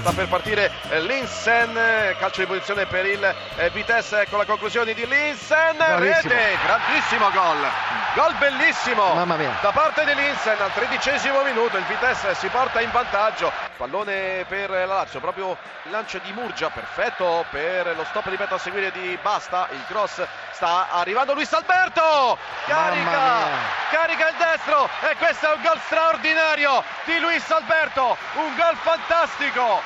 sta 0.00 0.12
per 0.12 0.28
partire 0.28 0.70
eh, 0.88 1.00
Linsen, 1.02 1.76
eh, 1.76 2.16
calcio 2.18 2.40
di 2.40 2.46
posizione 2.46 2.86
per 2.86 3.04
il 3.04 3.22
eh, 3.56 3.70
Vitesse 3.70 4.26
con 4.30 4.38
la 4.38 4.46
conclusione 4.46 4.94
di 4.94 5.06
Linsen, 5.06 5.76
Bravissimo. 5.76 6.32
rete, 6.32 6.58
grandissimo 6.64 7.30
gol, 7.30 7.68
gol 8.14 8.34
bellissimo. 8.38 9.12
Mamma 9.12 9.36
mia. 9.36 9.58
da 9.60 9.70
parte 9.72 10.04
di 10.06 10.14
Linsen 10.14 10.56
al 10.58 10.72
tredicesimo 10.72 11.42
minuto, 11.42 11.76
il 11.76 11.84
Vitesse 11.84 12.34
si 12.34 12.48
porta 12.48 12.80
in 12.80 12.90
vantaggio, 12.90 13.52
pallone 13.76 14.46
per 14.48 14.70
la 14.70 14.86
Lazio, 14.86 15.20
proprio 15.20 15.56
il 15.84 15.90
lancio 15.90 16.18
di 16.24 16.32
Murgia, 16.32 16.70
perfetto 16.70 17.44
per 17.50 17.94
lo 17.94 18.04
stop 18.04 18.26
ripeto 18.26 18.54
a 18.54 18.58
seguire 18.58 18.90
di 18.92 19.18
Basta, 19.20 19.68
il 19.72 19.84
cross 19.86 20.22
sta 20.52 20.88
arrivando 20.90 21.34
Luis 21.34 21.52
Alberto, 21.52 22.38
carica, 22.66 23.46
carica 23.90 24.28
il 24.28 24.34
destro 24.36 24.88
e 25.08 25.16
questo 25.16 25.50
è 25.50 25.54
un 25.54 25.62
gol 25.62 25.80
straordinario 25.86 26.82
di 27.04 27.18
Luis 27.18 27.50
Alberto, 27.50 28.16
un 28.34 28.54
gol 28.56 28.76
fantastico, 28.76 29.80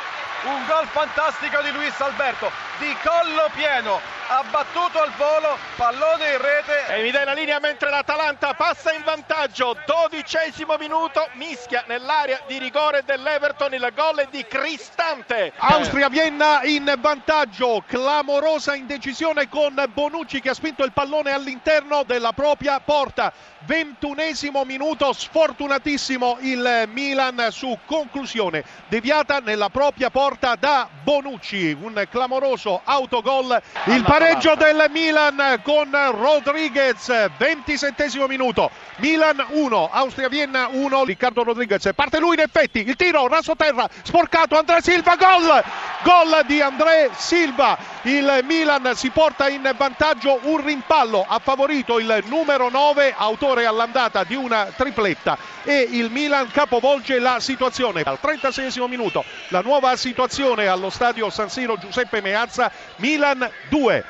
un 0.45 0.67
gol 0.67 0.87
fantastico 0.89 1.63
di 1.63 1.71
Luis 1.73 1.99
Alberto, 2.01 2.51
di 2.79 2.97
collo 3.03 3.51
pieno, 3.55 4.01
ha 4.29 4.43
battuto 4.51 5.01
al 5.01 5.13
volo, 5.17 5.57
pallone 5.77 6.33
in 6.33 6.39
rete. 6.39 6.87
E 6.89 7.03
mi 7.03 7.11
dai 7.11 7.25
la 7.25 7.33
linea 7.33 7.59
mentre 7.61 7.91
l'Atalanta 7.91 8.55
passa 8.55 8.93
in 8.93 9.03
vantaggio, 9.05 9.77
dodicesimo 9.85 10.77
minuto, 10.79 11.29
mischia 11.35 11.85
nell'area 11.87 12.41
di 12.47 12.59
rigore 12.59 13.03
dell'Everton, 13.05 13.75
il 13.75 13.93
gol 13.95 14.21
è 14.21 14.29
di 14.31 14.45
Cristante. 14.47 15.53
Austria-Vienna 15.57 16.63
in 16.65 16.93
vantaggio, 16.99 17.85
clamorosa 17.87 18.75
indecisione 18.75 19.49
con 19.49 19.83
Bonucci 19.93 20.41
che 20.41 20.51
ha 20.51 20.55
spinto 20.55 20.85
il 20.85 20.93
pallone 20.93 21.33
all'interno 21.33 22.03
della 22.03 22.33
propria 22.33 22.81
porta. 22.81 23.33
Ventunesimo 23.67 24.65
minuto, 24.65 25.13
sfortunatissimo 25.13 26.37
il 26.41 26.85
Milan 26.89 27.49
su 27.51 27.79
conclusione 27.87 28.63
deviata 28.89 29.39
nella 29.39 29.71
propria 29.71 30.11
porta 30.11 30.55
da 30.55 30.87
Bonucci. 31.03 31.77
Un 31.81 32.07
clamoroso 32.11 32.64
autogol. 32.85 33.61
Il 33.87 34.03
pareggio 34.03 34.55
del 34.55 34.87
Milan 34.91 35.61
con 35.63 35.91
Rodriguez, 35.91 37.31
27 37.37 38.09
minuto. 38.29 38.71
Milan 38.97 39.45
1, 39.49 39.91
Austria-Vienna 39.93 40.69
1. 40.71 41.05
Riccardo 41.05 41.43
Rodriguez 41.43 41.91
parte 41.95 42.19
lui 42.19 42.35
in 42.35 42.41
effetti. 42.41 42.87
Il 42.87 42.97
tiro, 42.97 43.27
raso 43.29 43.55
terra, 43.57 43.89
sporcato. 44.03 44.57
Andrea 44.57 44.81
Silva, 44.81 45.17
gol! 45.17 45.63
Gol 46.03 46.45
di 46.47 46.61
André 46.61 47.11
Silva. 47.17 47.79
Il 48.03 48.41
Milan 48.45 48.95
si 48.95 49.11
porta 49.11 49.49
in 49.49 49.73
vantaggio 49.77 50.39
un 50.43 50.63
rimpallo. 50.63 51.25
Ha 51.27 51.39
favorito 51.39 51.99
il 51.99 52.23
numero 52.27 52.69
9, 52.69 53.15
autore 53.17 53.65
all'andata 53.67 54.23
di 54.25 54.35
una 54.35 54.67
tripletta. 54.77 55.39
E 55.65 55.89
il 55.91 56.11
Milan 56.11 56.51
capovolge 56.51 57.19
la 57.19 57.41
situazione. 57.41 58.03
Al 58.03 58.21
36 58.21 58.87
minuto 58.87 59.25
la 59.49 59.61
nuova 59.61 59.97
situazione 59.97 60.67
allo 60.67 60.91
stadio 60.91 61.31
San 61.31 61.49
Siro 61.49 61.79
Giuseppe 61.79 62.21
Meazza. 62.21 62.54
Milan 62.99 63.51
2. 63.71 64.03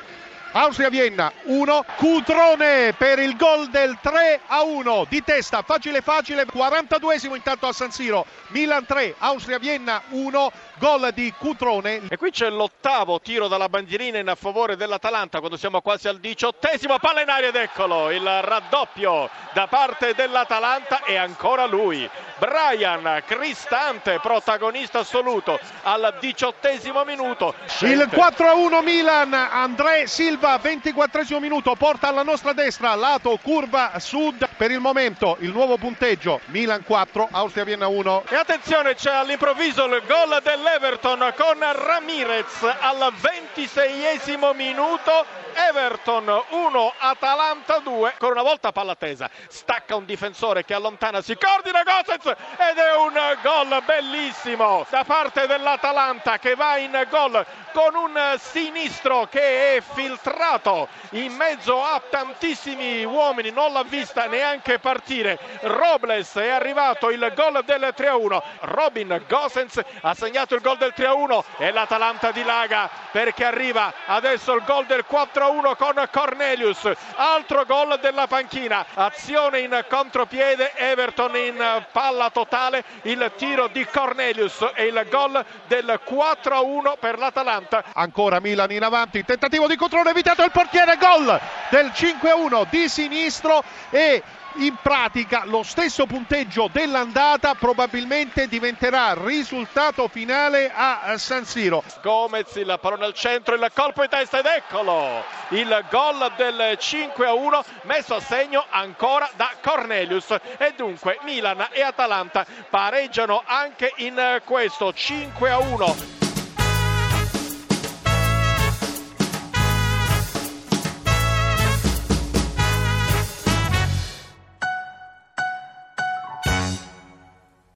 Austria-Vienna 0.57 1.33
1, 1.47 1.85
Cutrone 1.97 2.95
per 2.97 3.19
il 3.19 3.37
gol 3.37 3.71
del 3.71 3.99
3 4.01 4.43
a 4.47 4.63
1 4.63 5.07
di 5.09 5.21
testa, 5.25 5.63
facile 5.63 6.01
facile, 6.01 6.47
42esimo 6.47 7.35
intanto 7.35 7.67
a 7.67 7.73
San 7.73 7.91
Siro, 7.91 8.25
Milan 8.49 8.87
3, 8.87 9.17
Austria-Vienna 9.19 10.03
1, 10.11 10.53
gol 10.77 11.11
di 11.13 11.35
Cutrone. 11.37 12.03
E 12.09 12.17
qui 12.17 12.31
c'è 12.31 12.51
l'ottavo 12.51 13.21
tiro 13.21 13.49
dalla 13.49 13.69
bandierina 13.69 14.19
in 14.19 14.33
favore 14.37 14.77
dell'Atalanta 14.77 15.41
quando 15.41 15.57
siamo 15.57 15.81
quasi 15.81 16.07
al 16.07 16.21
diciottesimo, 16.21 17.01
palla 17.01 17.23
in 17.23 17.31
aria 17.31 17.49
ed 17.49 17.57
eccolo 17.57 18.13
il 18.13 18.23
raddoppio 18.23 19.29
da 19.55 19.67
parte 19.67 20.15
dell'Atalanta 20.15 21.03
e 21.03 21.17
ancora 21.17 21.67
lui, 21.67 22.09
Brian 22.39 23.23
Cristante, 23.27 24.21
protagonista 24.21 25.01
assoluto 25.01 25.59
al 25.83 26.17
diciottesimo 26.21 27.03
minuto. 27.05 27.55
Il 27.59 27.71
Scelte. 27.71 28.17
4 28.17 28.47
a 28.47 28.55
1 28.55 28.83
Milan, 28.83 29.33
André 29.33 30.07
Silva, 30.07 30.43
24 30.45 31.41
minuto, 31.41 31.75
porta 31.75 32.09
alla 32.09 32.23
nostra 32.23 32.53
destra, 32.53 32.95
lato 32.95 33.39
curva 33.43 33.99
sud. 33.99 34.47
Per 34.57 34.71
il 34.71 34.79
momento 34.79 35.37
il 35.41 35.51
nuovo 35.51 35.79
punteggio, 35.79 36.41
Milan 36.47 36.85
4, 36.85 37.29
Austria-Vienna 37.31 37.89
1. 37.89 38.25
E 38.29 38.37
attenzione, 38.37 38.95
c'è 38.95 39.11
all'improvviso 39.11 39.87
il 39.87 40.03
gol 40.07 40.41
dell'Everton 40.43 41.33
con 41.35 41.59
Ramirez 42.05 42.63
al 42.81 43.15
26esimo 43.15 44.55
minuto. 44.55 45.25
Everton 45.55 46.43
1, 46.51 46.93
Atalanta 46.99 47.79
2. 47.79 48.11
Ancora 48.11 48.33
una 48.33 48.43
volta 48.43 48.73
palla 48.73 48.95
tesa. 48.95 49.31
Stacca 49.49 49.97
un 49.97 50.05
difensore 50.05 50.65
che 50.65 50.75
allontana, 50.75 51.23
si 51.23 51.37
coordina 51.39 51.83
Gosens 51.83 52.27
ed 52.27 52.77
è 52.77 52.97
un 52.97 53.15
gol 53.41 53.83
bellissimo 53.87 54.85
da 54.91 55.05
parte 55.05 55.47
dell'Atalanta 55.47 56.39
che 56.39 56.57
va 56.57 56.77
in 56.77 57.07
gol 57.09 57.47
con 57.73 57.95
un 57.95 58.37
sinistro 58.39 59.29
che 59.31 59.77
è 59.77 59.81
filtrato 59.81 60.89
in 61.11 61.33
mezzo 61.35 61.83
a 61.83 62.03
tantissimi 62.09 63.05
uomini, 63.05 63.51
non 63.51 63.73
l'ha 63.73 63.85
vista 63.85 64.27
neanche 64.27 64.81
partire. 64.81 65.39
Robles 65.63 66.35
è 66.35 66.49
arrivato 66.49 67.11
il 67.11 67.33
gol 67.35 67.63
del 67.65 67.95
3-1. 67.97 68.43
Robin 68.61 69.25
Gosens 69.29 69.81
ha 70.01 70.15
segnato 70.15 70.57
il 70.57 70.61
gol 70.61 70.79
del 70.79 70.93
3-1 70.97 71.45
e 71.59 71.71
l'Atalanta 71.71 71.94
dilaga 72.33 72.91
perché 73.11 73.45
arriva 73.45 73.93
adesso 74.07 74.55
il 74.55 74.63
gol 74.65 74.87
del 74.87 75.05
4-1 75.09 75.77
con 75.77 76.09
Cornelius. 76.11 76.91
Altro 77.15 77.65
gol 77.65 77.99
della 78.01 78.27
panchina. 78.27 78.85
Azione 78.95 79.61
in 79.61 79.85
contropiede, 79.89 80.73
Everton 80.75 81.37
in 81.37 81.87
palla 81.93 82.31
totale, 82.31 82.83
il 83.03 83.31
tiro 83.37 83.69
di 83.69 83.85
Cornelius 83.87 84.67
e 84.75 84.87
il 84.87 85.07
gol 85.11 85.45
del 85.67 86.01
4-1 86.05 86.95
per 86.99 87.19
l'Atalanta. 87.19 87.85
Ancora 87.93 88.41
Milan 88.41 88.71
in 88.73 88.83
avanti, 88.83 89.25
tentativo 89.25 89.67
di 89.69 89.77
controllo 89.77 90.09
evitato 90.09 90.43
il 90.43 90.51
portiere, 90.51 90.97
gol 90.97 91.41
del 91.69 91.93
5-1 91.95 92.67
di 92.71 92.89
sinistro 92.89 93.63
e 93.91 94.23
in 94.57 94.77
pratica 94.81 95.43
lo 95.45 95.63
stesso 95.63 96.07
punteggio 96.07 96.69
dell'andata 96.71 97.55
probabilmente 97.55 98.47
diventerà 98.47 99.15
risultato 99.15 100.09
finale 100.09 100.71
a 100.73 101.17
San 101.19 101.45
Siro. 101.45 101.83
Gomez, 102.03 102.55
il 102.57 102.79
pallone 102.81 103.07
al 103.07 103.15
centro, 103.15 103.55
il 103.55 103.71
colpo 103.75 104.03
in 104.03 104.09
testa 104.09 104.39
ed 104.39 104.47
eccolo! 104.47 105.25
Il 105.49 105.85
gol 105.91 106.33
del 106.37 106.77
5 106.79 107.27
a 107.27 107.33
1 107.35 107.65
messo 107.83 108.15
a 108.15 108.21
segno 108.21 108.65
ancora 108.71 109.29
da 109.37 109.51
Cornelius. 109.61 110.31
E 110.59 110.73
dunque 110.77 111.19
Milan 111.23 111.69
e 111.71 111.83
Atalanta 111.83 112.47
pareggiano 112.69 113.43
anche 113.45 113.93
in 113.97 114.41
questo 114.45 114.93
5 114.93 115.51
a 115.51 115.59
1 115.59 116.24